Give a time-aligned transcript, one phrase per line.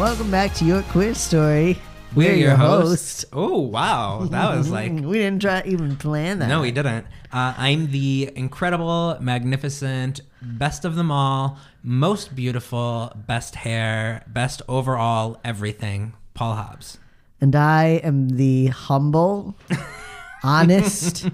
[0.00, 1.78] Welcome back to Your Queer Story.
[2.14, 3.26] We're your hosts.
[3.34, 4.26] Oh, wow.
[4.30, 4.92] That was like.
[4.92, 6.48] we didn't try even plan that.
[6.48, 7.04] No, we didn't.
[7.30, 15.38] Uh, I'm the incredible, magnificent, best of them all, most beautiful, best hair, best overall,
[15.44, 16.96] everything, Paul Hobbs.
[17.38, 19.54] And I am the humble,
[20.42, 21.28] honest,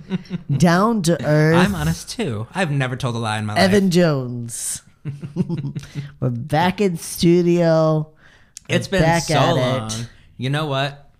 [0.50, 2.48] down to earth I'm honest too.
[2.53, 3.75] I've never told a lie in my Evan life.
[3.77, 4.83] Evan Jones.
[6.19, 8.12] We're back in studio.
[8.69, 9.86] It's been back so long.
[9.91, 10.09] it.
[10.36, 11.11] You know what?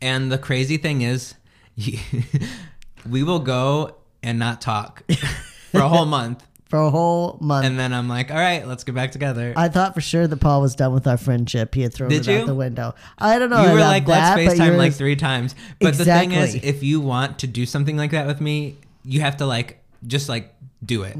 [0.00, 1.34] And the crazy thing is,
[3.08, 5.02] we will go and not talk
[5.70, 6.42] for a whole month.
[6.68, 7.66] for a whole month.
[7.66, 9.52] And then I'm like, all right, let's get back together.
[9.56, 11.74] I thought for sure that Paul was done with our friendship.
[11.74, 12.38] He had thrown Did it you?
[12.40, 12.94] out the window.
[13.18, 13.64] I don't know.
[13.64, 15.54] you were like, that, let's FaceTime like three times.
[15.80, 19.20] But the thing is, if you want to do something like that with me, you
[19.20, 21.16] have to like just like do it.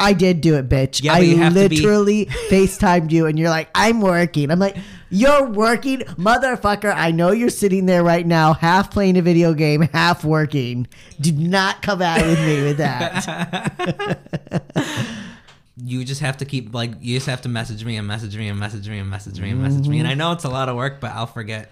[0.00, 1.02] I did do it, bitch.
[1.02, 4.50] Yeah, I but you have to be- literally FaceTimed you and you're like, I'm working.
[4.52, 4.76] I'm like,
[5.10, 6.00] you're working?
[6.00, 10.86] Motherfucker, I know you're sitting there right now, half playing a video game, half working.
[11.20, 14.18] Do not come out with me with that.
[15.84, 18.48] You just have to keep like you just have to message me and message me
[18.48, 20.00] and message me and message me and message me.
[20.00, 20.18] And I mm-hmm.
[20.18, 21.70] know it's a lot of work, but I'll forget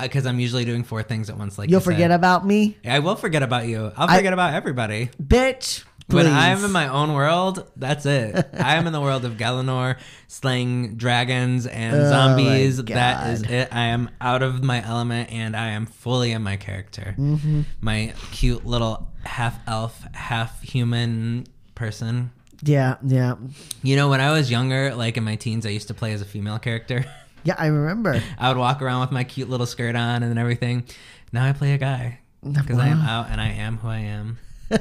[0.00, 1.58] because I'm usually doing four things at once.
[1.58, 1.92] Like You'll you said.
[1.92, 2.76] forget about me?
[2.84, 3.92] I will forget about you.
[3.96, 5.10] I'll I- forget about everybody.
[5.22, 5.84] Bitch.
[6.10, 6.26] When.
[6.26, 8.48] I'm in my own world, that's it.
[8.58, 12.82] I am in the world of Galanor, slaying dragons and Oh zombies.
[12.82, 13.68] That is it.
[13.72, 17.14] I am out of my element and I am fully in my character.
[17.18, 17.60] Mm-hmm.
[17.82, 22.30] My cute little half elf, half human person.
[22.62, 23.34] Yeah, yeah.
[23.82, 26.22] You know, when I was younger, like in my teens, I used to play as
[26.22, 27.04] a female character.
[27.48, 28.20] Yeah, I remember.
[28.38, 30.84] I would walk around with my cute little skirt on and everything.
[31.32, 34.38] Now I play a guy because I am out and I am who I am.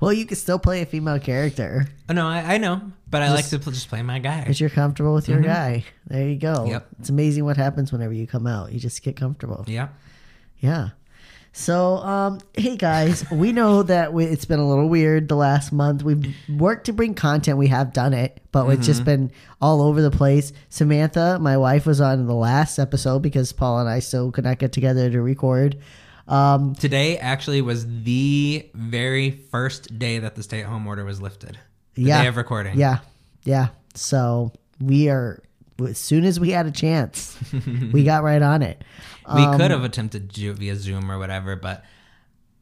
[0.00, 3.32] Well, you can still play a female character Oh, no, I, I know, but I
[3.32, 4.40] like to pl- just play my guy.
[4.40, 5.84] because you're comfortable with your guy.
[6.08, 6.52] There you go.
[6.54, 6.70] Mm-hmm.
[6.72, 6.86] Yep.
[7.00, 8.72] It's amazing what happens whenever you come out.
[8.72, 9.64] You just get comfortable.
[9.66, 9.88] Yeah.
[10.58, 10.90] Yeah.
[11.56, 15.72] So, um, hey guys, we know that we, it's been a little weird the last
[15.72, 16.02] month.
[16.02, 17.58] We've worked to bring content.
[17.58, 18.82] We have done it, but it's Mm-hmm.
[18.82, 20.52] just been all over the place.
[20.68, 24.58] Samantha, my wife, was on the last episode because Paul and I still could not
[24.58, 25.78] get together to record.
[26.26, 31.56] Um, Today actually was the very first day that the stay-at-home order was lifted.
[31.94, 32.22] The Yeah.
[32.22, 32.76] day of recording.
[32.80, 32.98] yeah,
[33.44, 33.68] yeah.
[33.94, 34.50] So
[34.80, 35.40] we are
[35.84, 37.36] as soon as we had a chance,
[37.92, 38.82] we got right on it.
[39.32, 41.84] We Um, could have attempted to do it via Zoom or whatever, but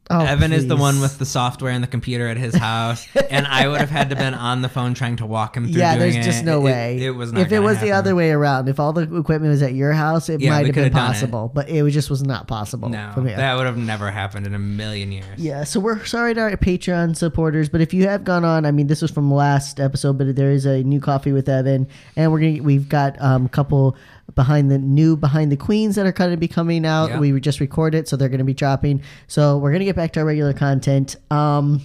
[0.09, 3.47] oh, Evan is the one with the software and the computer at his house, and
[3.47, 5.79] I would have had to been on the phone trying to walk him through.
[5.79, 6.45] Yeah, there's just it.
[6.45, 6.97] no It- way.
[7.05, 7.41] It, was not.
[7.41, 10.27] if it was the other way around, if all the equipment was at your house,
[10.29, 10.93] it Yeah, might have been it.
[10.93, 11.49] possible.
[11.53, 12.89] But it was just was not possible.
[12.89, 13.37] no, from here.
[13.37, 15.25] that would have never happened in a million years.
[15.39, 18.71] yeah, so we're sorry to our Patreon supporters, but if you have gone on, I
[18.71, 22.31] mean, this was from last episode, but there is a new coffee with Evan, and
[22.31, 23.95] we're gonna we've got um, a couple
[24.35, 27.09] behind the new behind the queens that are going to be coming out.
[27.09, 27.19] Yeah.
[27.19, 29.01] We just recorded, so they're going to be dropping.
[29.27, 31.15] So we're gonna get back to our regular content.
[31.31, 31.81] Um,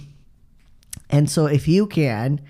[1.09, 2.41] and so if you can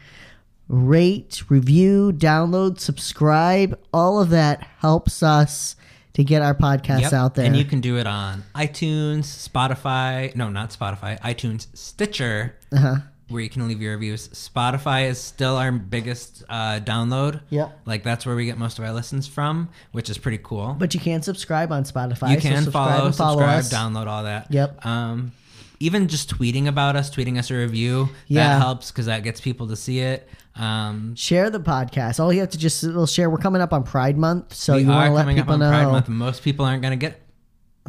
[0.68, 5.76] rate, review, download, subscribe, all of that helps us
[6.14, 7.14] to get our podcast Yep.
[7.14, 7.46] out there.
[7.46, 10.35] And you can do it on iTunes, Spotify.
[10.35, 11.20] No, not Spotify.
[11.22, 12.97] iTunes, Stitcher, uh-huh.
[13.29, 14.28] Where you can leave your reviews.
[14.29, 17.41] Spotify is still our biggest uh, download.
[17.49, 17.70] Yeah.
[17.85, 20.76] Like that's where we get most of our listens from, which is pretty cool.
[20.78, 22.31] But you can subscribe on Spotify.
[22.31, 23.73] you can subscribe follow, follow subscribe, us.
[23.73, 24.52] download all that.
[24.52, 24.85] Yep.
[24.85, 25.31] Um,
[25.79, 28.49] even just tweeting about us, tweeting us a review, Yeah.
[28.49, 30.28] that helps because that gets people to see it.
[30.55, 32.20] Um, Share the podcast.
[32.20, 33.29] All you have to just little share.
[33.29, 35.53] We're coming up on Pride Month, so you want are to let coming up people
[35.53, 36.09] on know, Pride Month.
[36.09, 37.22] Most people aren't gonna get.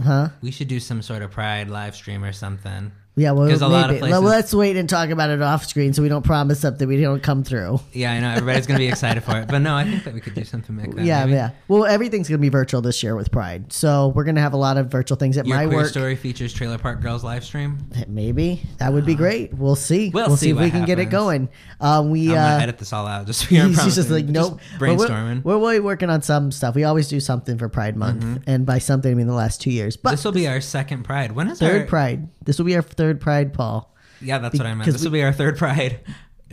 [0.01, 0.29] huh?
[0.41, 2.93] We should do some sort of Pride live stream or something.
[3.17, 5.93] Yeah, well, a lot of places- Well, let's wait and talk about it off screen
[5.93, 7.81] so we don't promise something we don't come through.
[7.93, 10.21] Yeah, I know everybody's gonna be excited for it, but no, I think that we
[10.21, 11.05] could do something like that.
[11.05, 11.35] yeah, maybe.
[11.37, 11.51] yeah.
[11.69, 13.73] Well, everything's going to be virtual this year with Pride.
[13.73, 15.87] So we're going to have a lot of virtual things at Your my queer work.
[15.89, 17.79] story features Trailer Park Girls live stream.
[18.09, 18.63] Maybe.
[18.79, 19.53] That would be great.
[19.55, 20.11] We'll see.
[20.11, 21.49] We'll We'll, see see if we what can get it going.
[21.81, 24.59] Um, we, uh, edit this all out just so you're He's just like, nope.
[24.61, 25.45] Just But we're- brainstorming.
[25.45, 26.75] We're, working on some stuff.
[26.75, 29.71] We always do something for Pride Month, and by something I mean the last two
[29.71, 29.97] years.
[29.97, 31.33] But this will be our second Pride.
[31.33, 32.29] When is third our Pride.
[32.45, 33.93] This will be our third Pride, Paul.
[34.21, 34.85] Yeah, that's what I meant.
[34.93, 36.01] This will be our third Pride.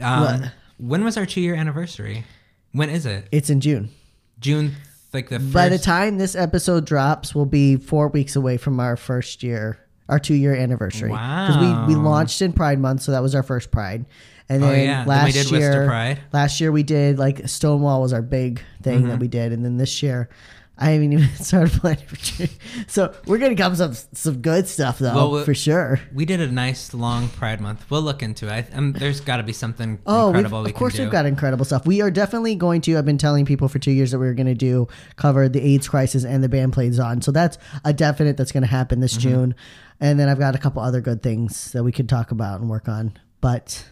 [0.02, 0.46] Um?
[0.78, 2.24] When was our two year anniversary?
[2.72, 3.28] When is it?
[3.32, 3.90] It's in June.
[4.40, 4.74] June,
[5.14, 5.54] like the first.
[5.54, 9.80] By the time this episode drops, we'll be four weeks away from our first year,
[10.08, 11.10] our two year anniversary.
[11.10, 11.48] Wow.
[11.48, 14.06] Because we, we launched in Pride Month, so that was our first Pride.
[14.50, 14.96] And Oh, then yeah.
[15.04, 16.20] Then we last did year, Pride.
[16.32, 19.10] last year we did like Stonewall was our big thing Mm-hmm.
[19.10, 20.30] that we did, and then this year.
[20.80, 22.50] I haven't even started planning for June.
[22.88, 26.00] So we're gonna come some some good stuff though, Well, we- for sure.
[26.14, 27.86] we did a nice long Pride month.
[27.90, 28.68] We'll look into it.
[28.72, 31.66] I, um, there's got to be something Oh, incredible we of course we've got incredible
[31.66, 31.86] stuff.
[31.88, 32.98] We are definitely going to.
[32.98, 35.62] I've been telling people for two years that we were going to do cover the
[35.66, 37.22] AIDS crisis and the band plays on.
[37.24, 39.30] So that's a definite that's going to happen this Mm-hmm.
[39.30, 39.56] June.
[40.00, 42.70] And then I've got a couple other good things that we could talk about and
[42.70, 43.84] work on, but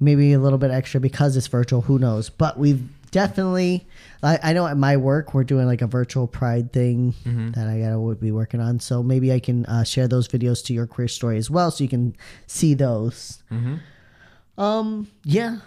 [0.00, 1.82] maybe a little bit extra because it's virtual.
[1.82, 2.30] Who knows?
[2.30, 3.86] But we've definitely.
[4.22, 7.52] I, I know at my work we're doing like a virtual Pride thing Mm-hmm.
[7.52, 8.80] that I gotta would be working on.
[8.80, 11.84] So maybe I can uh, share those videos to your queer story as well, so
[11.84, 12.16] you can
[12.46, 13.42] see those.
[13.50, 14.60] Mm-hmm.
[14.60, 15.58] Um, yeah,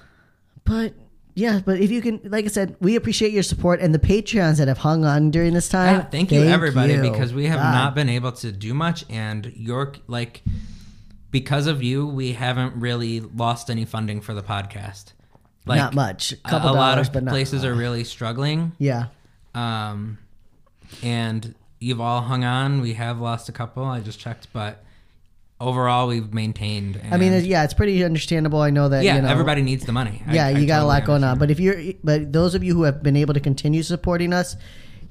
[0.66, 0.94] but
[1.34, 4.58] yeah, but if you can, like I said, we appreciate your support and the Patreons
[4.58, 5.96] that have hung on during this time.
[5.96, 7.02] Yeah, thank you everybody you.
[7.02, 7.72] because we have God.
[7.74, 10.42] not been able to do much and your like
[11.32, 15.14] because of you we haven't really lost any funding for the podcast.
[15.66, 18.72] Like not much, a a, couple a lot dollars, of places are really struggling.
[18.80, 19.08] Yeah,
[19.56, 20.18] Um
[21.04, 22.82] and you've all hung on.
[22.82, 23.84] We have lost a couple.
[23.86, 24.84] I just checked, but
[25.60, 27.00] overall we've maintained.
[27.12, 28.60] I mean, yeah, it's pretty understandable.
[28.62, 29.04] I know that.
[29.04, 30.24] yeah, you know, everybody needs the money.
[30.30, 31.38] Yeah, I you got a totally lot going on.
[31.40, 34.56] But if you're, but those of you who have been able to continue supporting us,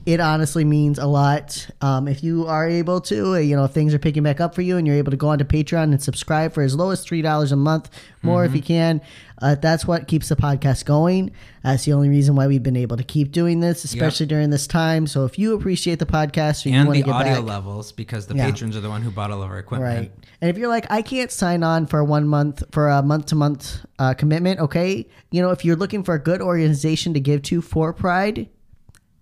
[0.07, 1.69] it honestly means a lot.
[1.81, 4.55] Um, if you are able to, uh, you know, if things are picking back up
[4.55, 7.05] for you and you're able to go onto Patreon and subscribe for as low as
[7.05, 7.91] three dollars a month,
[8.23, 8.51] more Mm-hmm.
[8.53, 9.01] if you can,
[9.41, 11.31] uh, that's what keeps the podcast going.
[11.63, 14.67] That's the only reason why we've been able to keep doing this, especially during this
[14.67, 15.07] time.
[15.07, 17.45] So if you appreciate the podcast or you and want the to get audio back,
[17.45, 18.51] levels because the Yeah.
[18.51, 19.99] patrons are the one who bought all of our equipment.
[19.99, 20.13] Right.
[20.41, 23.35] And if you're like, I can't sign on for one month for a month to
[23.35, 25.07] month uh, commitment, okay?
[25.31, 28.49] You know, if you're looking for a good organization to give to for Pride,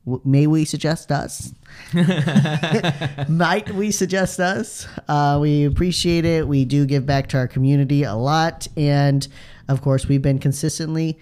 [0.06, 1.52] w- may we suggest us?
[3.28, 4.86] Might we suggest us?
[5.08, 6.46] Uh, we appreciate it.
[6.46, 8.68] We do give back to our community a lot.
[8.76, 9.26] And
[9.68, 11.18] of course, we've been consistently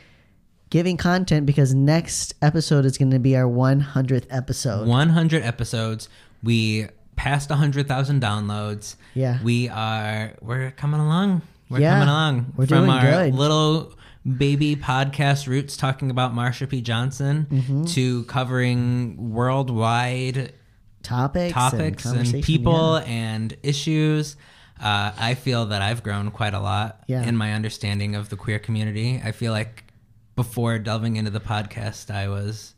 [0.70, 4.86] giving content because next episode is going to be our 100th episode.
[4.88, 6.08] 100 episodes.
[6.42, 8.96] We passed 100,000 downloads.
[9.14, 9.38] Yeah.
[9.42, 11.42] We are, we're coming along.
[11.70, 12.52] We're Yeah, coming along.
[12.56, 13.34] we're From doing our good.
[13.34, 13.92] little
[14.38, 16.80] baby podcast roots talking about Marsha P.
[16.82, 17.84] Johnson Mm-hmm.
[17.84, 20.52] to covering worldwide
[21.02, 23.04] Topics, topics and, conversation, people yeah.
[23.06, 24.36] and issues.
[24.80, 27.22] Uh, I feel that I've grown quite a lot Yeah.
[27.22, 29.20] in my understanding of the queer community.
[29.24, 29.84] I feel like
[30.34, 32.74] before delving into the podcast, I was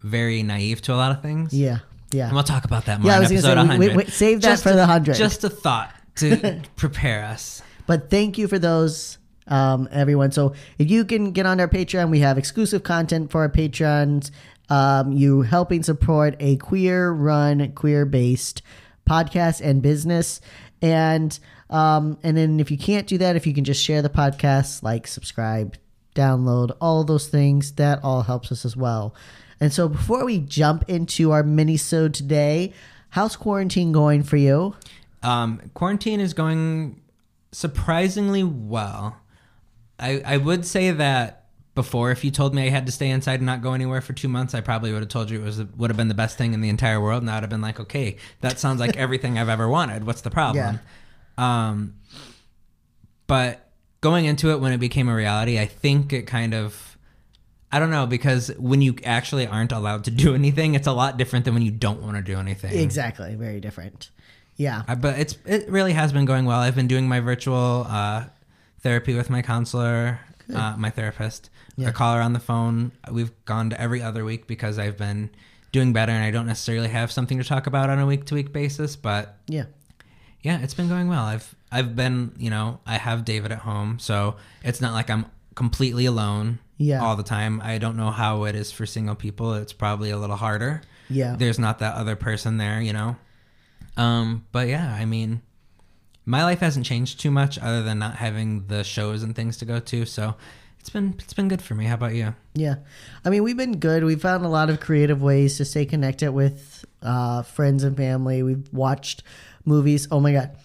[0.00, 1.52] very naive to a lot of things.
[1.52, 1.78] Yeah.
[2.12, 2.26] Yeah.
[2.26, 3.78] And we'll talk about that more Yeah, I in was gonna episode say, 100.
[3.88, 5.14] wait, wait, save that Just for a- the 100.
[5.16, 7.62] Just a thought to prepare us.
[7.86, 10.32] But thank you for those, um, everyone.
[10.32, 14.30] So if you can get on our Patreon, we have exclusive content for our patrons.
[14.70, 18.62] Um, you helping support a queer-run, queer-based
[19.08, 20.40] podcast and business,
[20.80, 21.38] and
[21.70, 24.82] um, and then if you can't do that, if you can just share the podcast,
[24.82, 25.76] like, subscribe,
[26.14, 29.14] download, all those things, that all helps us as well.
[29.60, 32.72] And so before we jump into our mini-sode today,
[33.10, 34.76] how's quarantine going for you?
[35.22, 37.02] Um, quarantine is going
[37.52, 39.20] surprisingly well.
[39.98, 41.47] I, I would say that
[41.78, 44.12] before, if you told me I had to stay inside and not go anywhere for
[44.12, 46.36] two months, I probably would have told you it was would have been the best
[46.36, 48.96] thing in the entire world, and I would have been like, okay, that sounds like
[49.04, 50.04] everything I've ever wanted.
[50.04, 50.80] What's the problem?
[51.36, 51.94] Um,
[53.28, 53.70] but
[54.00, 56.98] going into it when it became a reality, I think it kind of
[57.70, 61.16] I don't know because when you actually aren't allowed to do anything, it's a lot
[61.16, 62.76] different than when you don't want to do anything.
[62.76, 64.10] Exactly, very different.
[64.56, 64.82] Yeah.
[64.88, 66.58] Uh, but it's it really has been going well.
[66.58, 68.24] I've been doing my virtual uh,
[68.80, 70.18] therapy with my counselor,
[70.52, 71.50] uh, my therapist.
[71.78, 71.88] Yeah.
[71.88, 72.92] I call her on the phone.
[73.10, 75.30] We've gone to every other week because I've been
[75.72, 78.34] doing better, and I don't necessarily have something to talk about on a week to
[78.34, 78.96] week basis.
[78.96, 79.64] But Yeah.
[80.42, 81.24] yeah, it's been going well.
[81.24, 85.26] I've I've been you know I have David at home, so it's not like I'm
[85.54, 86.58] completely alone.
[86.80, 87.02] Yeah.
[87.02, 87.60] all the time.
[87.60, 89.54] I don't know how it is for single people.
[89.54, 91.34] It's probably a little harder Yeah.
[91.36, 93.16] there's not that other person there, you know.
[93.96, 95.42] Um, but yeah, I mean,
[96.24, 99.64] my life hasn't changed too much other than not having the shows and things to
[99.64, 100.04] go to.
[100.06, 100.36] So
[100.88, 101.84] it's been it's been good for me.
[101.84, 102.34] How about you?
[102.54, 102.76] Yeah.
[103.22, 104.04] I mean, we've been good.
[104.04, 108.42] We've found a lot of creative ways to stay connected with uh, friends and family.
[108.42, 109.22] We've watched
[109.66, 110.08] movies.
[110.10, 110.56] Oh my God.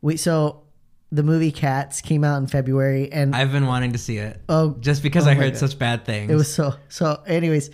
[0.00, 0.64] We, so
[1.12, 4.42] the movie Cats came out in February and I've been wanting to see it.
[4.48, 5.58] Oh, just because oh I heard God.
[5.58, 6.28] such bad things.
[6.28, 7.70] it was so, so anyways,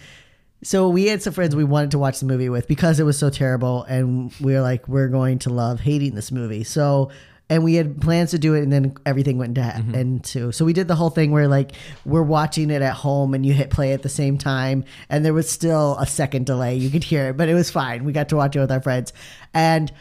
[0.62, 3.18] so we had some friends we wanted to watch the movie with because it was
[3.18, 3.84] so terrible.
[3.84, 6.64] And we were like, we're going to love hating this movie.
[6.64, 7.10] So,
[7.50, 9.94] and we had plans to do it and then everything went into, mm-hmm.
[9.94, 11.72] into so we did the whole thing where like
[12.04, 15.34] we're watching it at home and you hit play at the same time and there
[15.34, 16.76] was still a second delay.
[16.76, 18.04] You could hear it but it was fine.
[18.04, 19.12] We got to watch it with our friends.
[19.52, 19.92] And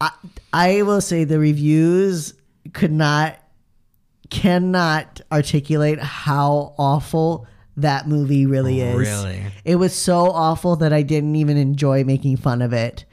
[0.00, 0.10] i
[0.52, 2.34] i will say the reviews
[2.72, 3.38] could not
[4.30, 7.46] cannot articulate how awful
[7.76, 8.96] that movie really is.
[8.96, 9.42] Really?
[9.64, 13.04] it was so awful that i didn't even enjoy making fun of it.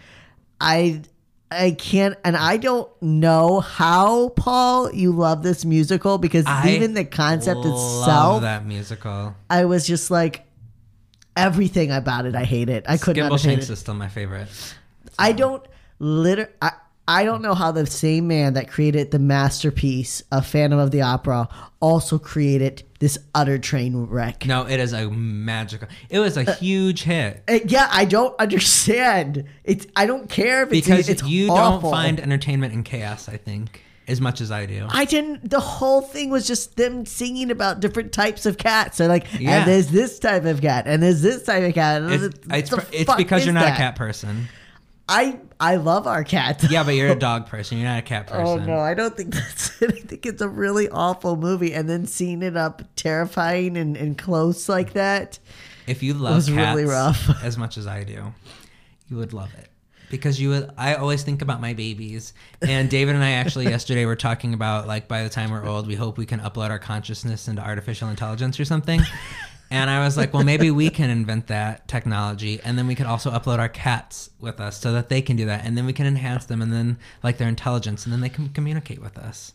[0.61, 1.01] I
[1.49, 6.93] I can't, and I don't know how, Paul, you love this musical because I even
[6.93, 9.35] the concept love itself, that musical.
[9.49, 10.45] I was just like,
[11.37, 12.83] everything about it, I hate it.
[12.87, 13.73] I could not hated Shanks it.
[13.73, 14.49] is still my favorite.
[15.17, 15.65] I don't
[15.99, 16.71] liter I,
[17.09, 21.01] I don't know how the same man that created the masterpiece of Phantom of the
[21.03, 21.47] Opera
[21.79, 24.45] also created this utter train wreck.
[24.45, 25.87] No, it is a magical.
[26.09, 29.45] It was a huge hit Uh, yeah, I don't understand.
[29.63, 31.81] It's I don't care if it's because it's you awful.
[31.89, 33.29] don't find entertainment in chaos.
[33.29, 34.87] I think as much as I do.
[34.89, 35.49] I didn't.
[35.49, 38.97] The whole thing was just them singing about different types of cats.
[38.97, 39.59] They're like, Yeah.
[39.59, 42.01] and there's this type of cat, and there's this type of cat.
[42.01, 43.73] and It's, it's, it's because you're not that?
[43.73, 44.47] a cat person.
[45.09, 46.63] I I love our cat.
[46.69, 47.77] Yeah, but you're a dog person.
[47.77, 48.69] You're not a cat oh, person.
[48.69, 49.91] Oh no, I don't think that's it.
[49.91, 54.17] I think it's a really awful movie, and then seeing it up terrifying and, and
[54.17, 55.39] close like that.
[55.87, 57.29] If you love was cats really rough.
[57.43, 58.33] as much as I do,
[59.07, 59.69] you would love it.
[60.09, 62.33] Because you would, I always think about my babies.
[62.61, 65.85] And David and I actually yesterday were talking about like by the time we're old,
[65.85, 69.01] we hope we can upload our consciousness into artificial intelligence or something.
[69.69, 73.05] And I was like, well, maybe we can invent that technology, and then we could
[73.05, 75.93] also upload our cats with us so that they can do that, and then we
[75.93, 79.53] can enhance them, and then like their intelligence, and then they can communicate with us.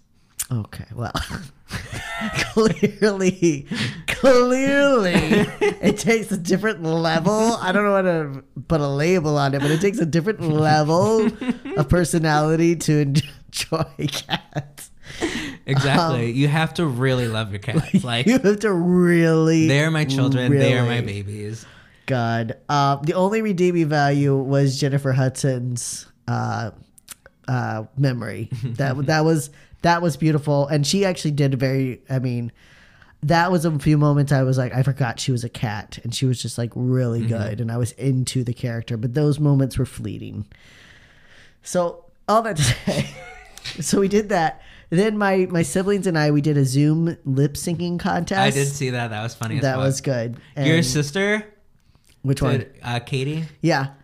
[0.50, 1.12] Okay, well,
[2.52, 3.66] clearly,
[4.06, 7.56] clearly, it takes a different level.
[7.60, 10.40] I don't know how to put a label on it, but it takes a different
[10.42, 11.26] level
[11.76, 14.90] of personality to enjoy cats.
[15.66, 16.30] Exactly.
[16.32, 18.02] you have to really love your cats.
[18.04, 19.68] Like You have to really.
[19.68, 20.52] they're my children.
[20.52, 21.64] They are my babies.
[22.06, 22.56] God.
[22.68, 26.72] Uh, the only redeeming value was Jennifer Hudson's uh,
[27.48, 28.48] uh, memory.
[28.64, 29.50] that that was
[29.82, 32.02] that was beautiful, and she actually did very.
[32.10, 32.52] I mean,
[33.22, 36.14] that was a few moments I was like, I forgot she was a cat, and
[36.14, 38.96] she was just like really good, and I was into the character.
[38.96, 40.46] But those moments were fleeting.
[41.62, 43.10] So all that to say,
[43.80, 44.60] so we did that.
[44.94, 48.38] Then my my siblings and I we did a Zoom lip syncing contest.
[48.40, 49.08] I did see that.
[49.08, 49.56] That was funny.
[49.56, 49.84] As That fuck.
[49.84, 50.36] was good.
[50.56, 51.46] Your sister
[52.20, 52.58] which one?
[52.58, 53.44] did, uh, Katie.
[53.62, 53.94] Yeah.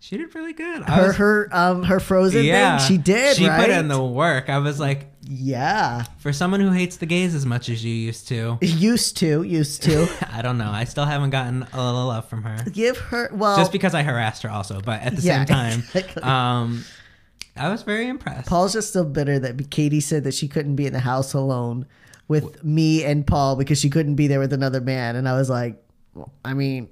[0.00, 0.82] She did really good.
[0.82, 3.88] I her was- her um her frozen yeah, thing she did She right put in
[3.88, 4.50] the work.
[4.50, 8.28] I was like, yeah for someone who hates the gays as much as you used
[8.28, 10.70] to, used to used to I don't know.
[10.70, 12.62] I still haven't gotten a little love from her.
[12.70, 14.82] give her well Just because I harassed her, also.
[14.82, 16.22] But at the Yeah, same time, exactly.
[16.22, 16.84] um,
[17.56, 18.48] I was very impressed.
[18.48, 21.86] paul's just still bitter that katie said that she couldn't be in the house alone
[22.28, 25.48] with me and paul because she couldn't be there with another man and i was
[25.50, 25.82] like
[26.14, 26.88] well, i mean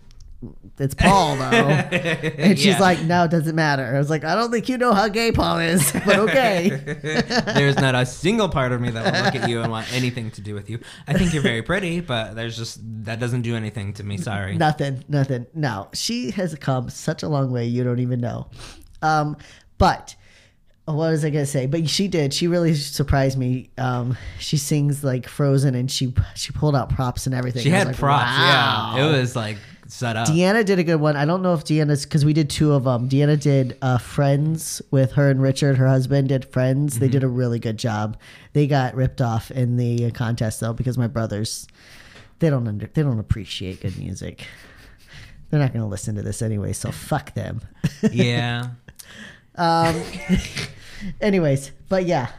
[0.79, 2.81] it's paul though and she's Yeah.
[2.81, 5.31] like no it doesn't matter i was like i don't think you know how gay
[5.31, 6.69] paul is but okay
[7.55, 10.31] there's not a single part of me that will look at you and want anything
[10.33, 10.81] to do with you.
[11.07, 14.17] I think you're very pretty, but there's just that doesn't do anything to me.
[14.17, 14.57] Sorry.
[14.57, 15.47] Nothing, nothing.
[15.55, 17.65] No, she has come such a long way.
[17.67, 18.49] You don't even know.
[19.01, 19.37] Um,
[19.79, 20.17] but
[20.85, 21.67] what was I gonna say?
[21.67, 22.35] But she did.
[22.35, 23.71] She really surprised me.
[23.79, 27.63] Um, she sings like Frozen, and she she pulled out props and everything.
[27.63, 28.25] She had like, props.
[28.25, 28.95] wow.
[28.97, 30.27] Yeah, it was like set up.
[30.27, 31.17] Deanna did a good one.
[31.17, 33.09] I don't know if Deanna's because we did two of them.
[33.09, 35.79] Deanna did uh, Friends with her and Richard.
[35.79, 36.99] Her husband did Friends.
[36.99, 38.19] They did a really good job.
[38.53, 41.69] They got ripped off in the contest though because my brothers
[42.41, 44.47] they don't under they don't appreciate good music.
[45.51, 47.61] They're not going to listen to this anyway, so fuck them.
[48.11, 48.71] yeah.
[49.57, 50.03] Um,
[51.21, 52.31] anyways, but yeah.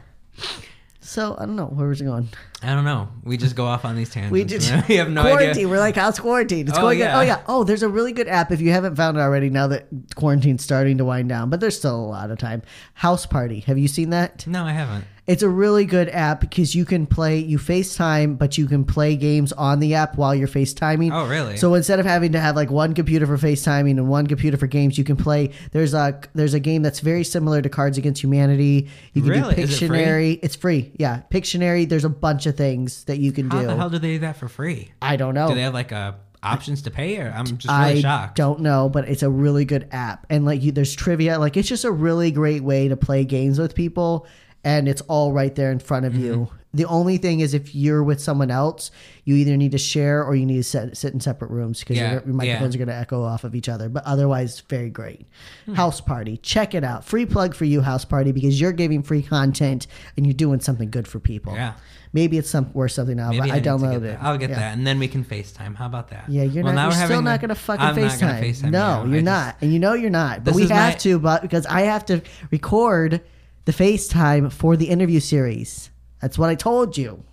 [1.02, 2.30] So I don't know where was it going.
[2.64, 3.10] I don't know.
[3.24, 4.32] We just go off on these tangents.
[4.32, 5.50] We did we have no quarantine.
[5.50, 5.68] idea.
[5.70, 6.68] We're like, how's quarantine?
[6.68, 7.04] It's Oh, going good.
[7.04, 7.18] yeah.
[7.20, 7.42] Oh yeah.
[7.48, 9.50] Oh, there's a really good app if you haven't found it already.
[9.50, 12.62] Now that quarantine's starting to wind down, but there's still a lot of time.
[12.96, 13.60] House Party.
[13.62, 14.48] Have you seen that?
[14.48, 15.06] No, I haven't.
[15.26, 19.16] It's a really good app because you can play, you FaceTime, but you can play
[19.16, 21.14] games on the app while you're FaceTiming.
[21.14, 21.56] Oh, really?
[21.56, 24.68] So instead of having to have like one computer for FaceTiming and one computer for
[24.68, 25.52] games, you can play.
[25.72, 28.90] There's a there's a game that's very similar to Cards Against Humanity.
[29.14, 29.56] You can Really?
[29.56, 29.98] do Is it free?
[30.00, 30.40] Pictionary.
[30.44, 30.92] It's free.
[30.98, 31.88] Yeah, Pictionary.
[31.88, 33.68] There's a bunch of things that you can How do.
[33.68, 34.92] How the hell do they do that for free?
[35.02, 35.48] I don't know.
[35.48, 38.36] Do they have like a options to pay, or I'm just really I shocked.
[38.36, 41.40] don't know, but it's a really good app, and like you, there's trivia.
[41.40, 44.28] Like it's just a really great way to play games with people,
[44.64, 46.34] and it's all right there in front of you.
[46.36, 46.56] Mm-hmm.
[46.76, 48.90] The only thing is, if you're with someone else,
[49.26, 51.98] you either need to share or you need to sit, sit in separate rooms because
[51.98, 52.82] Yeah, your, your microphones yeah.
[52.82, 53.90] are going to echo off of each other.
[53.90, 55.28] But otherwise, very great.
[55.68, 55.76] Hmm.
[55.76, 57.06] House Party, check it out.
[57.06, 59.86] Free plug for you, House Party, because you're giving free content
[60.18, 61.54] and you're doing something good for people.
[61.54, 61.74] Yeah.
[62.12, 63.36] Maybe it's some worth something out.
[63.36, 64.18] Maybe But I, to get downloaded it.
[64.20, 64.56] I'll get Yeah.
[64.60, 65.76] that, and then we can FaceTime.
[65.76, 66.26] How about that?
[66.28, 66.90] Yeah, you're Well, not.
[66.90, 68.02] now You're we're still not gonna fucking I'm FaceTime.
[68.02, 68.72] not gonna FaceTime.
[68.72, 69.10] No, you.
[69.12, 70.44] you're just- not, and you know you're not.
[70.44, 73.22] But we have my- to, but because I have to record
[73.66, 75.90] the FaceTime for the interview series.
[76.22, 77.24] That's what I told you.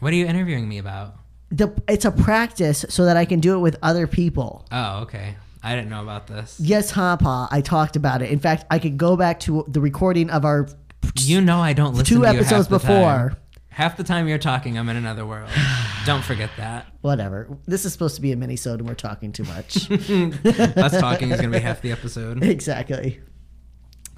[0.00, 1.16] What are you interviewing me about?
[1.50, 4.66] The it's a practice so that I can do it with other people.
[4.70, 5.36] Oh, okay.
[5.62, 6.58] I didn't know about this.
[6.60, 8.30] Yes, Hapa, I talked about it.
[8.30, 10.68] In fact, I could go back to the recording of our
[11.16, 13.30] You know I don't listen two half episodes the before.
[13.30, 13.36] time.
[13.70, 15.50] Half the time you're talking, I'm in another world.
[16.06, 16.86] don't forget that.
[17.00, 17.48] Whatever.
[17.66, 19.90] This is supposed to be a mini and we're talking too much.
[19.90, 22.42] Us talking is going to be half the episode.
[22.42, 23.20] exactly.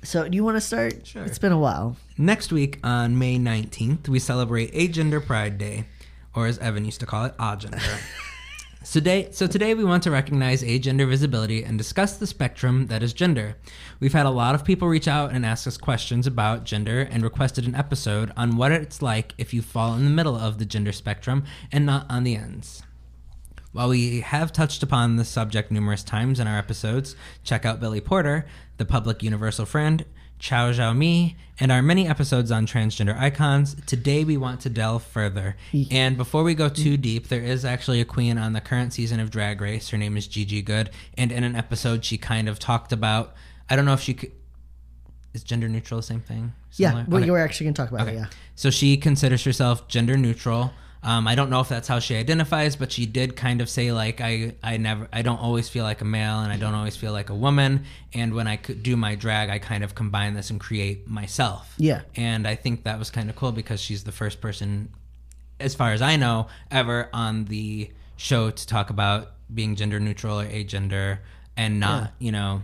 [0.02, 1.07] So, do you want to start?
[1.07, 1.25] Sure.
[1.25, 1.97] It's been a while.
[2.16, 5.85] Next week on May 19th, we celebrate Agender Pride Day,
[6.35, 7.83] or as Evan used to call it, Agender.
[8.83, 13.02] so, today, so today we want to recognize agender visibility and discuss the spectrum that
[13.02, 13.57] is gender.
[14.00, 17.23] We've had a lot of people reach out and ask us questions about gender and
[17.23, 20.64] requested an episode on what it's like if you fall in the middle of the
[20.64, 22.83] gender spectrum and not on the ends.
[23.73, 28.00] While we have touched upon this subject numerous times in our episodes, check out Billy
[28.00, 28.47] Porter,
[28.79, 30.05] the public universal friend,
[30.41, 33.77] Chao Zhao Mi, and our many episodes on transgender icons.
[33.87, 35.55] Today we want to delve further.
[35.91, 39.21] And before we go too deep, there is actually a queen on the current season
[39.21, 39.91] of Drag Race.
[39.91, 40.91] Her name is Gigi Goode.
[41.17, 43.35] And in an episode, she kind of talked about
[43.69, 44.33] I don't know if she could.
[45.33, 46.55] Is gender neutral the same thing?
[46.75, 47.05] Yeah, Similar?
[47.09, 47.27] well, Okay.
[47.27, 48.17] you were actually going to talk about Okay.
[48.17, 48.21] it.
[48.21, 48.27] Yeah.
[48.57, 50.73] So she considers herself gender neutral.
[51.02, 53.90] Um, I don't know if that's how she identifies, but she did kind of say
[53.90, 56.95] like I I never I don't always feel like a male and I don't always
[56.97, 57.84] feel like a woman.
[58.13, 61.75] And when I could do my drag, I kind of combine this and create myself.
[61.78, 62.02] Yeah.
[62.17, 64.91] And I think that was kind of cool because she's the first person,
[65.58, 70.39] as far as I know, ever on the show to talk about being gender neutral
[70.39, 71.21] or agender
[71.56, 72.63] and not you know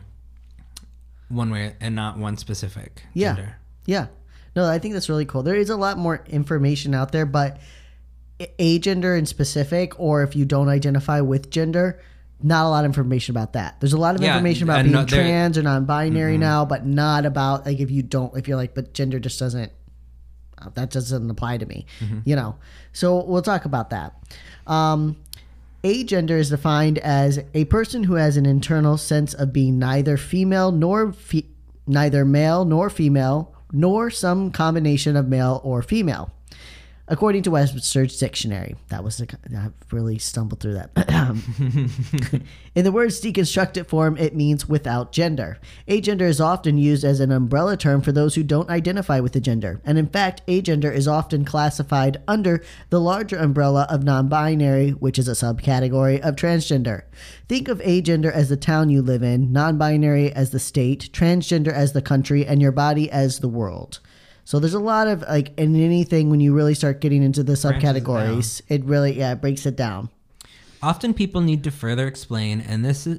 [1.28, 3.34] one way and not one specific Yeah.
[3.34, 3.56] gender.
[3.86, 4.06] Yeah.
[4.54, 5.42] No, I think that's really cool.
[5.42, 7.58] There is a lot more information out there, but
[8.58, 12.00] a gender in specific, or if you don't identify with gender,
[12.42, 13.80] not a lot of information about that.
[13.80, 15.14] There's a lot of Yeah, information about being no- Mm-hmm.
[15.14, 18.92] trans or non-binary now, but not about like if you don't, if you're like, but
[18.92, 19.72] gender just doesn't.
[20.60, 22.18] uh, That doesn't apply to me, Mm-hmm.
[22.24, 22.56] you know.
[22.92, 24.14] So we'll talk about that.
[24.66, 25.16] Um,
[25.82, 30.72] agender is defined as a person who has an internal sense of being neither female
[30.72, 31.46] nor fe-
[31.86, 36.30] neither male nor female nor some combination of male or female
[37.08, 40.90] according to webster's dictionary that was the, i really stumbled through that.
[42.74, 45.58] In the word's deconstructed form it means without gender.
[45.88, 49.40] Agender is often used as an umbrella term for those who don't identify with the
[49.40, 49.80] gender.
[49.84, 55.28] And in fact agender is often classified under the larger umbrella of non-binary which is
[55.28, 57.02] a subcategory of transgender.
[57.48, 61.92] Think of agender as the town you live in non-binary as the state transgender as
[61.92, 64.00] the country and your body as the world
[64.46, 67.54] so there's a lot of like in anything when you really start getting into the
[67.54, 70.08] it subcategories, it really yeah, it breaks it down.
[70.80, 73.18] Often people need to further explain, and this is.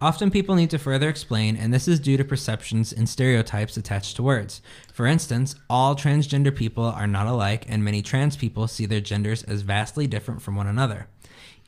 [0.00, 4.14] Often people need to further explain, and this is due to perceptions and stereotypes attached
[4.16, 4.62] to words.
[4.92, 9.42] For instance, all transgender people are not alike, and many trans people see their genders
[9.42, 11.08] as vastly different from one another.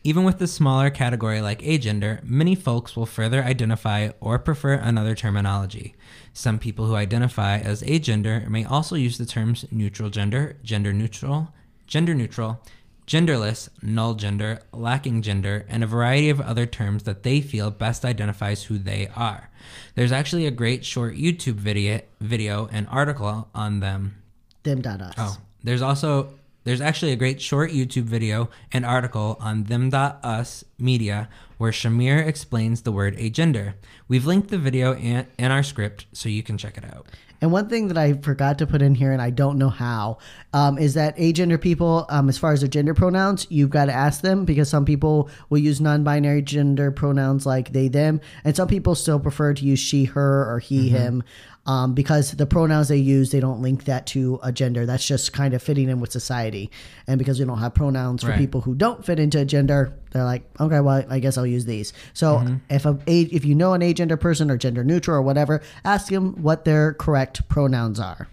[0.05, 5.15] Even with the smaller category like agender, many folks will further identify or prefer another
[5.15, 5.95] terminology.
[6.33, 11.53] Some people who identify as agender may also use the terms neutral gender, gender neutral,
[11.87, 12.63] gender neutral,
[13.07, 18.05] genderless, null gender, lacking gender, and a variety of other terms that they feel best
[18.05, 19.51] identifies who they are.
[19.95, 24.23] There's actually a great short YouTube video, video and article on them
[24.63, 25.15] Them dot us.
[25.19, 26.33] Oh, there's also
[26.65, 32.83] there's actually a great short YouTube video and article on them.us media where Shamir explains
[32.83, 33.75] the word agender.
[34.09, 37.07] We've linked the video in, in our script so you can check it out.
[37.43, 40.19] And one thing that I forgot to put in here, and I don't know how,
[40.53, 43.93] um, is that agender people, um, as far as their gender pronouns, you've got to
[43.93, 48.69] ask them because some people will use non-binary gender pronouns like they them, and some
[48.69, 51.25] people still prefer to use she her or he him.
[51.65, 54.85] Um, because the pronouns they use they don't link that to a gender.
[54.85, 56.71] That's just kind of fitting in with society,
[57.07, 58.39] and because we don't have pronouns for Right.
[58.39, 61.65] people who don't fit into a gender, they're like, okay, well, I guess I'll use
[61.65, 61.93] these.
[62.15, 62.55] So Mm-hmm.
[62.69, 66.09] if a a- if you know an agender person or gender neutral or whatever, ask
[66.09, 68.29] them what their correct pronouns are.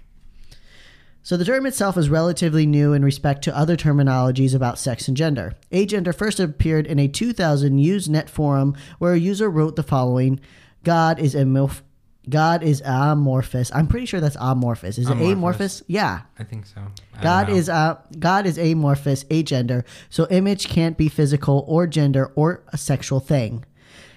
[1.21, 5.15] So the term itself is relatively new in respect to other terminologies about sex and
[5.15, 5.53] gender.
[5.71, 10.39] Agender first appeared in a 2000 Usenet forum where a user wrote the following:
[10.83, 11.81] "God is amorph-
[12.29, 13.71] God is amorphous.
[13.73, 14.97] I'm pretty sure that's amorphous.
[14.97, 15.33] Is it Amorphous.
[15.33, 15.83] amorphous?
[15.87, 16.21] Yeah.
[16.37, 16.81] I think so.
[17.17, 19.83] I God is uh, God is amorphous, agender.
[20.09, 23.65] So image can't be physical or gender or a sexual thing.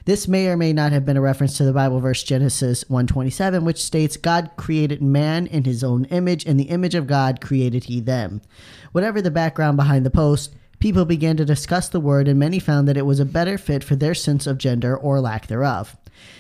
[0.05, 3.65] This may or may not have been a reference to the Bible verse Genesis 127
[3.65, 7.85] which states God created man in his own image in the image of God created
[7.85, 8.43] he them.
[8.91, 12.89] Whatever the background behind the post, people began to discuss the word and many found
[12.89, 15.97] that it was a better fit for their sense of gender or lack thereof.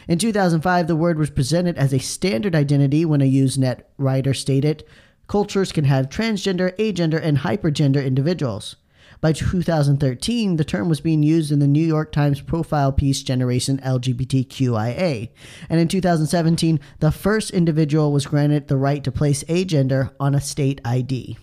[0.08, 4.84] In 2005, the word was presented as a standard identity when a Usenet writer stated,
[5.28, 8.76] Cultures can have transgender, agender, and hypergender individuals.
[9.22, 13.78] By 2013, the term was being used in the New York Times profile piece Generation
[13.78, 15.28] LGBTQIA.
[15.70, 20.40] And in 2017, the first individual was granted the right to place agender on a
[20.40, 21.38] state ID.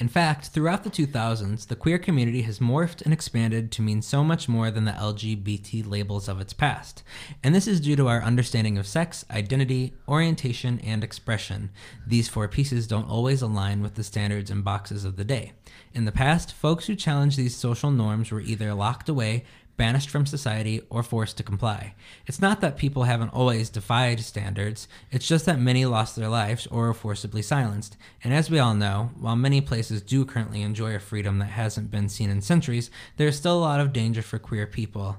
[0.00, 4.24] In fact, throughout the 2000s, the queer community has morphed and expanded to mean so
[4.24, 7.02] much more than the LGBT labels of its past.
[7.44, 11.68] And this is due to our understanding of sex, identity, orientation, and expression.
[12.06, 15.52] These four pieces don't always align with the standards and boxes of the day.
[15.92, 19.44] In the past, folks who challenged these social norms were either locked away,
[19.80, 21.94] banished from society, or forced to comply.
[22.26, 26.66] It's not that people haven't always defied standards, it's just that many lost their lives
[26.66, 27.96] or were forcibly silenced.
[28.22, 31.90] And as we all know, while many places do currently enjoy a freedom that hasn't
[31.90, 35.16] been seen in centuries, there's still a lot of danger for queer people.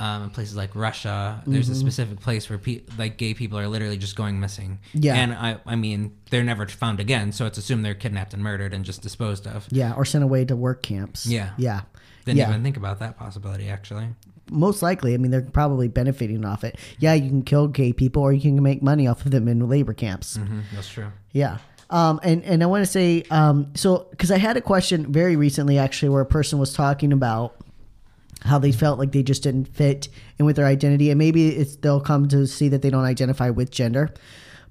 [0.00, 3.68] Um, in places like Russia, there's a specific place where pe- like gay people are
[3.68, 4.78] literally just going missing.
[4.94, 5.14] Yeah.
[5.14, 8.72] and I, I mean, they're never found again, so it's assumed they're kidnapped and murdered
[8.72, 9.68] and just disposed of.
[9.70, 11.26] Yeah, or sent away to work camps.
[11.26, 11.50] Yeah.
[11.58, 11.82] Yeah.
[12.24, 12.48] Didn't yeah.
[12.50, 14.08] even think about that possibility actually.
[14.50, 15.14] most likely.
[15.14, 16.76] I mean, they're probably benefiting off it.
[16.98, 19.68] Yeah, you can kill gay people, or you can make money off of them in
[19.68, 20.36] labor camps.
[20.36, 21.10] hmm that's true.
[21.32, 21.58] Yeah.
[21.90, 25.34] Um, and, and I want to say, um, so, because I had a question very
[25.34, 27.56] recently, actually, where a person was talking about
[28.42, 31.10] how they felt like they just didn't fit in with their identity.
[31.10, 34.14] And maybe it's they'll come to see that they don't identify with gender.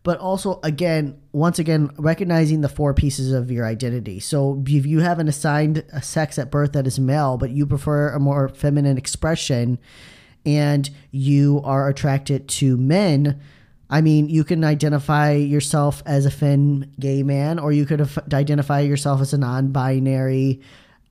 [0.03, 4.19] But also, again, once again, recognizing the four pieces of your identity.
[4.19, 7.65] So if you have an assigned a sex at birth that is male, but you
[7.65, 9.77] prefer a more feminine expression
[10.45, 13.41] and you are attracted to men,
[13.89, 18.81] I mean, you can identify yourself as a fin gay man, or you could identify
[18.81, 20.61] yourself as a non binary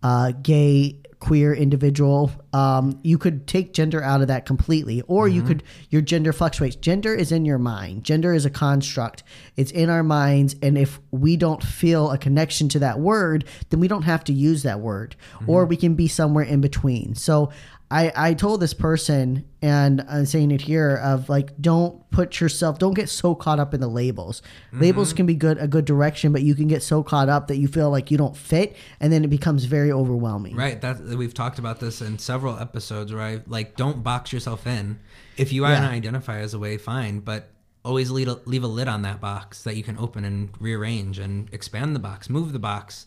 [0.03, 2.31] uh, gay queer individual.
[2.53, 6.77] Um, you could take gender out of that completely, or you could, your gender fluctuates.
[6.77, 9.25] Gender is in your mind, gender is a construct,
[9.57, 10.55] it's in our minds.
[10.63, 14.33] And if we don't feel a connection to that word, then we don't have to
[14.33, 17.15] use that word, or we can be somewhere in between.
[17.15, 17.51] So,
[17.91, 22.79] I, I told this person, and I'm saying it here, of like, don't put yourself,
[22.79, 24.43] don't get so caught up in the labels.
[24.73, 25.17] Labels mm-hmm.
[25.17, 27.67] can be good, a good direction, but you can get so caught up that you
[27.67, 30.55] feel like you don't fit, and then it becomes very overwhelming.
[30.55, 30.79] Right.
[30.83, 34.99] That we've talked about this in several episodes where I like don't box yourself in.
[35.39, 35.89] If you want to Yeah.
[35.91, 37.49] identify as a way, fine, but
[37.87, 41.19] always leave a, leave a lid on that box that you can open and rearrange
[41.19, 43.07] and expand the box, move the box.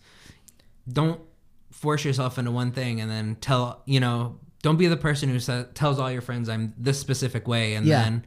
[0.91, 1.21] Don't
[1.69, 4.39] force yourself into one thing and then tell you know.
[4.61, 7.85] Don't be the person who sa- tells all your friends I'm this specific way and
[7.85, 8.03] Yeah.
[8.03, 8.25] then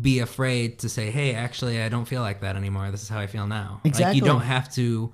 [0.00, 2.90] be afraid to say, "Hey, actually, I don't feel like that anymore.
[2.90, 4.16] This is how I feel now." Like Exactly.
[4.18, 5.12] you don't have to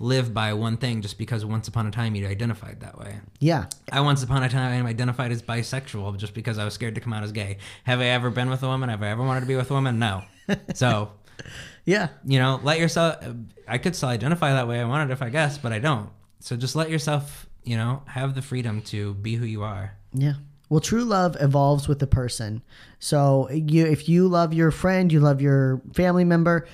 [0.00, 3.18] live by one thing just because once upon a time you identified that way.
[3.40, 3.66] Yeah.
[3.90, 7.12] I once upon a time identified as bisexual just because I was scared to come
[7.12, 7.58] out as gay.
[7.84, 8.88] Have I ever been with a woman?
[8.90, 9.98] Have I ever wanted to be with a woman?
[9.98, 10.22] No.
[10.74, 11.10] so,
[11.84, 12.08] Yeah.
[12.24, 13.16] you know, let yourself.
[13.66, 16.10] I could still identify that way I wanted if I guess, but I don't.
[16.38, 19.94] So just let yourself, you know, have the freedom to be who you are.
[20.12, 20.34] Yeah.
[20.68, 22.62] Well, true love evolves with the person.
[22.98, 26.66] So you, if you love your friend, you love your family member,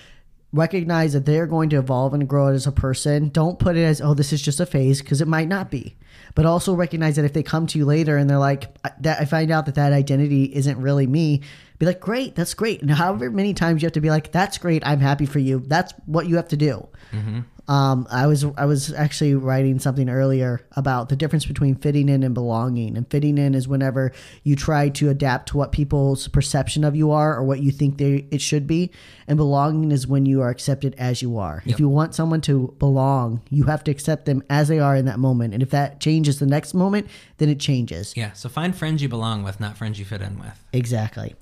[0.52, 3.28] recognize that they're going to evolve and grow as a person.
[3.28, 5.96] Don't put it as, oh, this is just a phase, because it might not be.
[6.34, 9.20] But also recognize that if they come to you later and they're like, I- that
[9.20, 11.42] I find out that that identity isn't really me,
[11.78, 12.82] be like, great, that's great.
[12.82, 15.62] And however many times you have to be like, that's great, I'm happy for you.
[15.66, 16.88] That's what you have to do.
[17.12, 17.40] Mm-hmm.
[17.66, 22.22] Um, I was I was actually writing something earlier about the difference between fitting in
[22.22, 22.96] and belonging.
[22.96, 27.10] And fitting in is whenever you try to adapt to what people's perception of you
[27.10, 28.90] are or what you think they it should be.
[29.26, 31.62] And belonging is when you are accepted as you are.
[31.64, 35.06] If you want someone to belong, you have to accept them as they are in
[35.06, 35.54] that moment.
[35.54, 37.06] And if that changes the next moment,
[37.38, 38.14] then it changes.
[38.16, 38.32] Yeah.
[38.32, 40.62] So find friends you belong with, not friends you fit in with.
[40.72, 41.34] Exactly.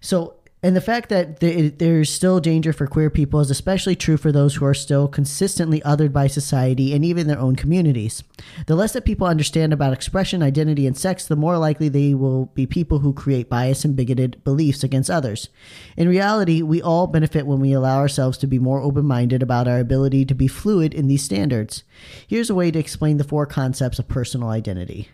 [0.00, 0.36] So
[0.66, 4.32] And the fact that the, there's still danger for queer people is especially true for
[4.32, 8.24] those who are still consistently othered by society and even their own communities.
[8.66, 12.46] The less that people understand about expression, identity, and sex, the more likely they will
[12.46, 15.50] be people who create bias and bigoted beliefs against others.
[15.96, 19.68] In reality, we all benefit when we allow ourselves to be more open minded about
[19.68, 21.84] our ability to be fluid in these standards.
[22.26, 25.10] Here's a way to explain the four concepts of personal identity.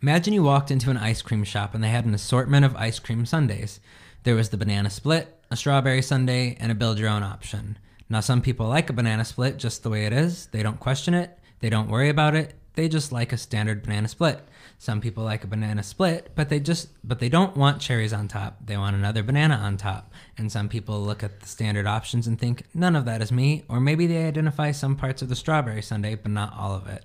[0.00, 3.00] Imagine you walked into an ice cream shop and they had an assortment of ice
[3.00, 3.80] cream sundaes.
[4.26, 7.78] There was the banana split, a strawberry sundae, and a build your own option.
[8.08, 10.46] Now, some people like a banana split just the way it is.
[10.46, 12.54] They don't question it, they don't worry about it.
[12.74, 14.40] They just like a standard banana split.
[14.78, 18.26] Some people like a banana split, but they just but they don't want cherries on
[18.26, 18.66] top.
[18.66, 20.12] They want another banana on top.
[20.36, 23.62] And some people look at the standard options and think none of that is me,
[23.68, 27.04] or maybe they identify some parts of the strawberry sundae but not all of it.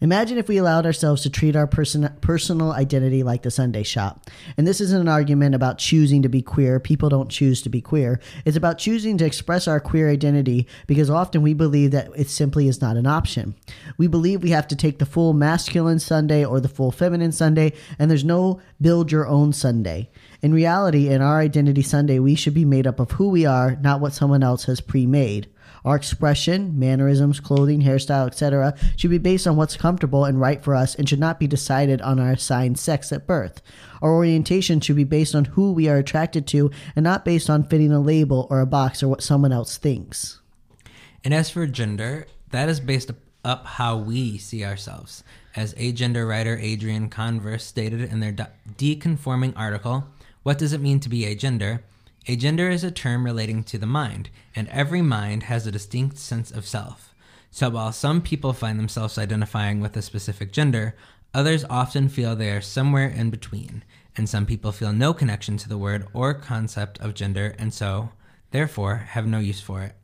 [0.00, 4.28] Imagine if we allowed ourselves to treat our person, personal identity like the Sunday shop.
[4.58, 6.78] And this isn't an argument about choosing to be queer.
[6.78, 8.20] People don't choose to be queer.
[8.44, 12.68] It's about choosing to express our queer identity because often we believe that it simply
[12.68, 13.54] is not an option.
[13.96, 17.72] We believe we have to take the full masculine Sunday or the full feminine Sunday,
[17.98, 20.10] and there's no build your own Sunday.
[20.42, 23.76] In reality, in our identity Sunday, we should be made up of who we are,
[23.76, 25.48] not what someone else has pre made.
[25.86, 30.74] Our expression, mannerisms, clothing, hairstyle, etc., should be based on what's comfortable and right for
[30.74, 33.62] us and should not be decided on our assigned sex at birth.
[34.02, 37.68] Our orientation should be based on who we are attracted to and not based on
[37.68, 40.40] fitting a label or a box or what someone else thinks.
[41.24, 43.12] And as for gender, that is based
[43.44, 45.22] up how we see ourselves.
[45.54, 48.32] As agender writer Adrian Converse stated in their
[48.76, 50.08] deconforming article,
[50.42, 51.82] What Does It Mean to Be Agender?
[52.26, 56.50] Agender is a term relating to the mind, and every mind has a distinct sense
[56.50, 57.14] of self.
[57.52, 60.96] So while some people find themselves identifying with a specific gender,
[61.32, 63.84] others often feel they are somewhere in between,
[64.16, 68.10] and some people feel no connection to the word or concept of gender and so,
[68.50, 69.94] therefore, have no use for it.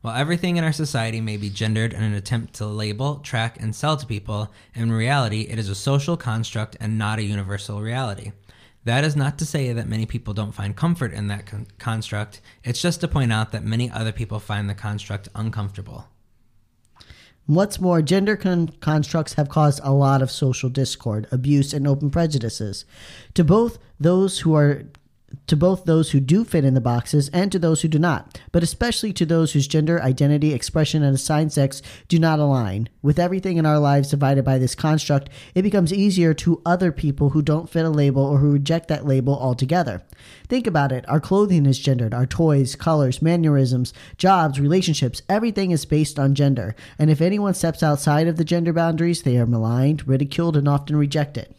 [0.00, 3.74] While everything in our society may be gendered in an attempt to label, track, and
[3.74, 8.32] sell to people, in reality it is a social construct and not a universal reality.
[8.84, 12.40] That is not to say that many people don't find comfort in that con- construct.
[12.64, 16.06] It's just to point out that many other people find the construct uncomfortable.
[17.46, 22.10] What's more, gender con- constructs have caused a lot of social discord, abuse, and open
[22.10, 22.84] prejudices.
[23.34, 24.84] To both those who are
[25.46, 28.38] to both those who do fit in the boxes and to those who do not,
[28.52, 32.88] but especially to those whose gender, identity, expression, and assigned sex do not align.
[33.02, 37.30] With everything in our lives divided by this construct, it becomes easier to other people
[37.30, 40.02] who don't fit a label or who reject that label altogether.
[40.48, 45.84] Think about it our clothing is gendered, our toys, colors, mannerisms, jobs, relationships, everything is
[45.84, 46.74] based on gender.
[46.98, 50.96] And if anyone steps outside of the gender boundaries, they are maligned, ridiculed, and often
[50.96, 51.54] rejected.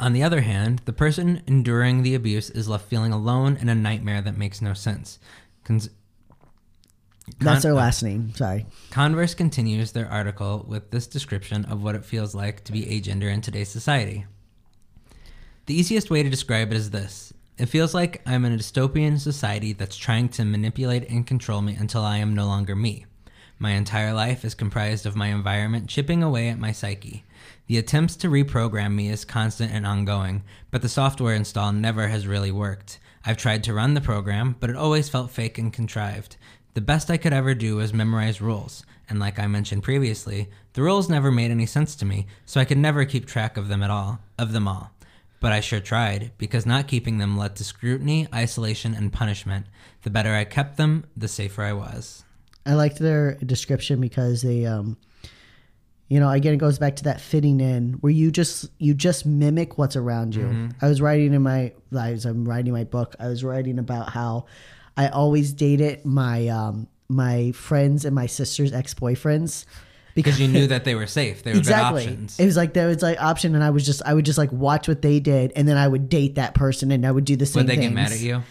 [0.00, 3.74] On the other hand, the person enduring the abuse is left feeling alone in a
[3.74, 5.18] nightmare that makes no sense.
[5.64, 5.90] Cons-
[7.40, 8.32] That's their last name.
[8.34, 8.66] Sorry.
[8.90, 13.32] Converse continues their article with this description of what it feels like to be agender
[13.32, 14.24] in today's society.
[15.66, 19.18] The easiest way to describe it is this It feels like I'm in a dystopian
[19.18, 23.04] society that's trying to manipulate and control me until I am no longer me.
[23.58, 27.24] My entire life is comprised of my environment chipping away at my psyche.
[27.66, 32.26] The attempts to reprogram me is constant and ongoing, but the software install never has
[32.26, 32.98] really worked.
[33.24, 36.36] I've tried to run the program, but it always felt fake and contrived.
[36.74, 40.82] The best I could ever do was memorize rules, and like I mentioned previously, the
[40.82, 43.82] rules never made any sense to me, so I could never keep track of them
[43.82, 44.92] at all, of them all.
[45.40, 49.66] But I sure tried, because not keeping them led to scrutiny, isolation, and punishment.
[50.02, 52.24] The better I kept them, the safer I was.
[52.66, 54.96] I liked their description because they um
[56.08, 59.26] you know again it goes back to that fitting in where you just you just
[59.26, 60.68] mimic what's around you mm-hmm.
[60.80, 64.44] i was writing in my as i'm writing my book i was writing about how
[64.96, 69.64] i always dated my um my friends and my sister's ex-boyfriends
[70.14, 71.42] because you knew that they were safe.
[71.44, 72.04] They were exactly.
[72.04, 72.40] good options.
[72.40, 74.50] It was like there was like option, and I was just I would just like
[74.50, 77.36] watch what they did, and then I would date that person, and I would do
[77.36, 77.60] the same.
[77.60, 77.86] Would they things.
[77.86, 78.42] get mad at you?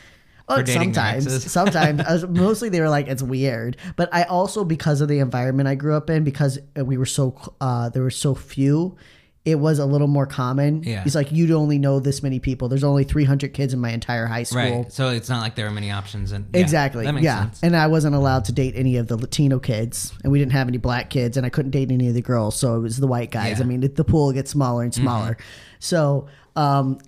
[0.50, 2.26] Oh, sometimes, sometimes.
[2.30, 3.76] mostly they were like, it's weird.
[3.98, 7.36] But I also, because of the environment I grew up in, because we were so,
[7.60, 8.96] uh, there were so few,
[9.48, 10.84] it was a little more common.
[10.84, 11.04] Yeah.
[11.04, 12.68] He's like, you'd only know this many people.
[12.68, 14.84] There's only 300 kids in my entire high school.
[14.84, 14.92] Right.
[14.92, 16.34] So it's not like there were many options.
[16.34, 17.06] And yeah, exactly.
[17.06, 17.44] yeah.
[17.44, 17.64] Sense.
[17.64, 20.68] And I wasn't allowed to date any of the Latino kids, and we didn't have
[20.68, 22.60] any black kids, and I couldn't date any of the girls.
[22.60, 23.60] So it was the white guys.
[23.60, 23.64] Yeah.
[23.64, 25.36] I mean, the pool gets smaller and smaller.
[25.36, 25.44] Mm-hmm.
[25.80, 27.00] So, um,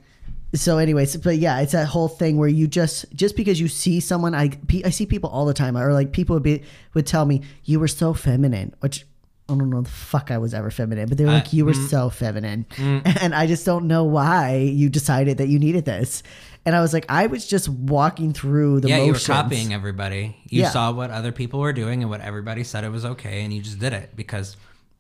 [0.54, 4.00] so anyways but yeah it's that whole thing where you just just because you see
[4.00, 4.50] someone i
[4.84, 7.80] i see people all the time or like people would be would tell me you
[7.80, 9.06] were so feminine which
[9.50, 11.74] I don't know the fuck I was ever feminine, but they were like, you were
[11.74, 11.90] mm.
[11.90, 12.68] so feminine.
[12.78, 16.22] And I just don't know why you decided that you needed this.
[16.66, 20.38] And I was like, I was just walking through the yeah, you were copying everybody.
[20.50, 20.70] You Yeah.
[20.70, 23.62] saw what other people were doing and what everybody said it was okay, and you
[23.62, 24.56] just did it because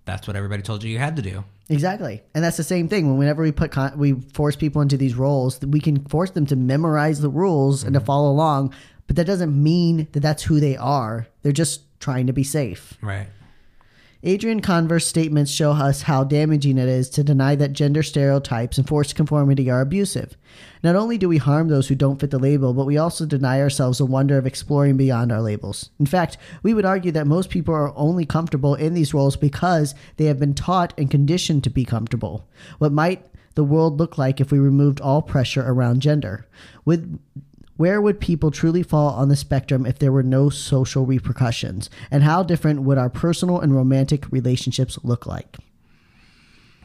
[0.05, 1.43] that's what everybody told you you had to do.
[1.69, 2.23] Exactly.
[2.33, 3.17] And that's the same thing.
[3.17, 6.55] Whenever we put con- we force people into these roles, we can force them to
[6.55, 8.07] memorize the rules and to mm-hmm.
[8.07, 8.73] follow along,
[9.07, 11.27] but that doesn't mean that that's who they are.
[11.43, 12.97] They're just trying to be safe.
[13.01, 13.27] Right.
[14.21, 18.85] Adrian Converse statements show us how damaging it is to deny that gender stereotypes and
[18.85, 20.35] forced conformity are abusive.
[20.83, 23.61] Not only do we harm those who don't fit the label, but we also deny
[23.61, 25.91] ourselves the wonder of exploring beyond our labels.
[26.01, 29.95] In fact, we would argue that most people are only comfortable in these roles because
[30.17, 32.45] they have been taught and conditioned to be comfortable.
[32.77, 36.45] What might the world look like if we removed all pressure around gender?
[36.83, 37.19] Would
[37.79, 41.89] where would people truly fall on the spectrum if there were no social repercussions?
[42.11, 45.55] And how different would our personal and romantic relationships look like?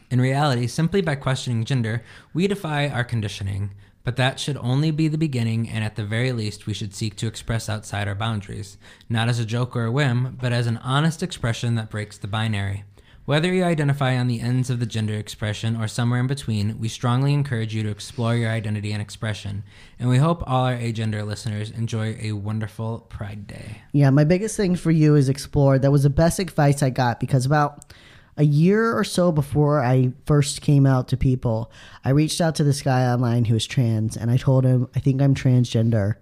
[0.09, 2.01] In reality, simply by questioning gender,
[2.33, 3.71] we defy our conditioning,
[4.05, 7.17] but that should only be the beginning, and at the very least, we should seek
[7.17, 8.77] to express outside our boundaries,
[9.09, 12.27] not as a joke or a whim, but as an honest expression that breaks the
[12.29, 12.85] binary.
[13.25, 16.87] Whether you identify on the ends of the gender expression or somewhere in between, we
[16.87, 19.63] strongly encourage you to explore your identity and expression,
[19.97, 23.81] and we hope all our agender listeners enjoy a wonderful Pride Day.
[23.93, 25.79] Yeah, my biggest thing for you is explore.
[25.79, 27.91] That was the best advice I got because about
[28.37, 31.71] a year or so before I first came out to people,
[32.03, 34.99] I reached out to this guy online who was trans and I told him, I
[34.99, 36.17] think I'm transgender,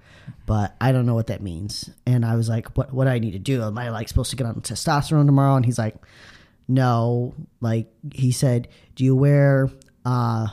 [0.46, 1.90] but I don't know what that means.
[2.06, 3.62] And I was like, what, what do I need to do?
[3.62, 5.58] Am I like supposed to get on testosterone tomorrow?
[5.58, 5.96] And he's like,
[6.68, 7.34] no.
[7.62, 9.70] Like he said, do you wear,
[10.06, 10.48] uh,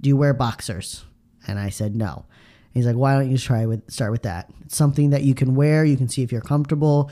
[0.00, 1.04] do you wear boxers?
[1.46, 2.26] And I said, no.
[2.74, 4.50] He's like, why don't you try with start with that?
[4.64, 5.84] It's something that you can wear.
[5.84, 7.10] You can see if you're comfortable,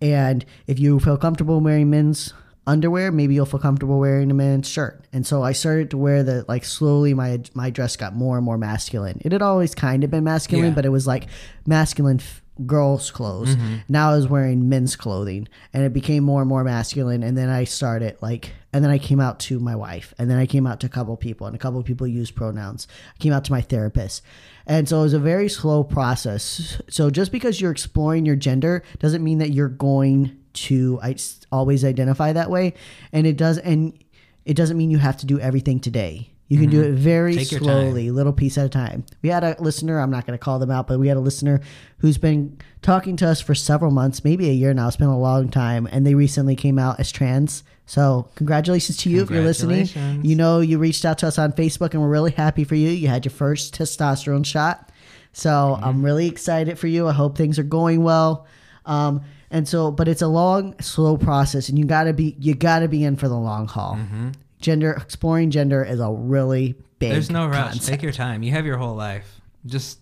[0.00, 2.32] and if you feel comfortable wearing men's
[2.68, 5.06] underwear, maybe you'll feel comfortable wearing a man's shirt.
[5.12, 7.14] And so I started to wear the like slowly.
[7.14, 9.20] My my dress got more and more masculine.
[9.24, 10.74] It had always kind of been masculine, Yeah.
[10.74, 11.26] but it was like
[11.66, 12.20] masculine.
[12.20, 13.54] F- girls clothes.
[13.54, 13.76] Mm-hmm.
[13.88, 17.48] Now i was wearing men's clothing and it became more and more masculine and then
[17.48, 20.66] i started like and then i came out to my wife and then i came
[20.66, 22.86] out to a couple people and a couple people used pronouns.
[23.14, 24.22] I came out to my therapist.
[24.66, 26.80] And so it was a very slow process.
[26.90, 31.16] So just because you're exploring your gender doesn't mean that you're going to I,
[31.50, 32.74] always identify that way.
[33.12, 33.98] And it does and
[34.44, 37.48] it doesn't mean you have to do everything today you can do it very Take
[37.48, 39.04] slowly little piece at a time.
[39.22, 41.20] We had a listener, I'm not going to call them out, but we had a
[41.20, 41.60] listener
[41.98, 44.88] who's been talking to us for several months, maybe a year now.
[44.88, 47.64] It's been a long time, and they recently came out as trans.
[47.84, 49.88] So, congratulations to you if you're listening.
[50.22, 52.88] You know, you reached out to us on Facebook, and we're really happy for you.
[52.90, 54.90] You had your first testosterone shot.
[55.32, 55.84] So, Mm-hmm.
[55.84, 57.08] I'm really excited for you.
[57.08, 58.46] I hope things are going well.
[58.86, 62.88] Um, and so, but it's a long, slow process, and you gotta be you gotta
[62.88, 63.96] be in for the long haul.
[63.96, 64.30] Mm-hmm.
[64.60, 67.12] Gender exploring gender is a really big.
[67.12, 67.70] There's no rush.
[67.72, 67.86] concept.
[67.86, 68.42] Take your time.
[68.42, 69.40] You have your whole life.
[69.66, 69.98] Just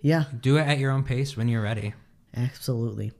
[0.00, 1.94] Yeah, do it at your own pace when you're ready.
[2.36, 3.12] absolutely.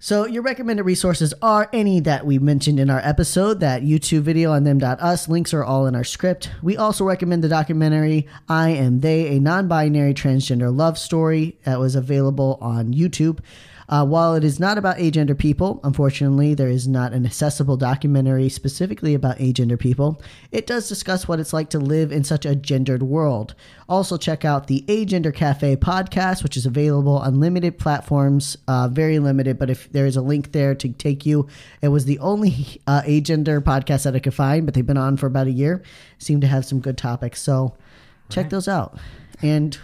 [0.00, 4.52] So your recommended resources are any that we mentioned in our episode, that YouTube video
[4.52, 5.28] on them.us.
[5.28, 6.50] Links are all in our script.
[6.62, 11.94] We also recommend the documentary I Am They, a non-binary transgender love story that was
[11.94, 13.38] available on YouTube.
[13.88, 18.48] Uh, while it is not about agender people, unfortunately, there is not an accessible documentary
[18.48, 20.20] specifically about agender people.
[20.50, 23.54] It does discuss what it's like to live in such a gendered world.
[23.88, 29.18] Also, check out the Agender Cafe podcast, which is available on limited platforms, uh, very
[29.18, 31.46] limited, but if there is a link there to take you,
[31.82, 35.16] it was the only uh, agender podcast that I could find, but they've been on
[35.16, 35.82] for about a year.
[36.18, 37.42] Seem to have some good topics.
[37.42, 37.76] So
[38.30, 38.98] check those out.
[39.42, 39.78] And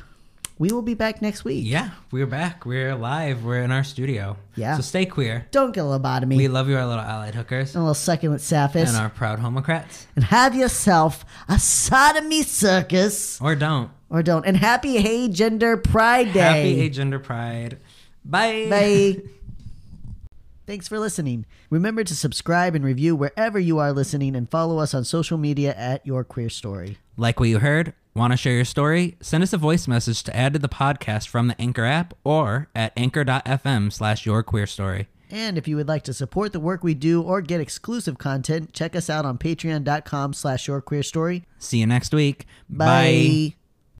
[0.61, 1.64] we will be back next week.
[1.66, 2.66] Yeah, we're back.
[2.66, 3.42] We're live.
[3.44, 4.37] We're in our studio.
[4.57, 4.77] Yeah.
[4.77, 5.46] So stay queer.
[5.51, 6.37] Don't get a lobotomy.
[6.37, 8.94] We love you, our little allied hookers, a little succulent sapphists.
[8.94, 10.05] and our proud homocrats.
[10.14, 13.90] and have yourself a sodomy circus Or don't.
[14.11, 16.40] or don't and happy agender pride day
[16.77, 17.79] Happy gender Pride.
[18.23, 18.66] Bye.
[18.68, 19.16] bye
[20.66, 24.92] thanks for listening remember to subscribe and review wherever you are listening and follow us
[24.92, 27.94] on social media at your queer story Like what you heard?
[28.21, 29.17] Want to share your story?
[29.23, 32.69] Send us a voice message to add to the podcast from the Anchor app or
[32.75, 35.09] at anchor.fm slash your queer story.
[35.31, 38.75] and if you would like to support the work we do or get exclusive content
[38.75, 42.47] check us out on patreon.com slash your queer story See you next week.
[42.69, 43.55] bye.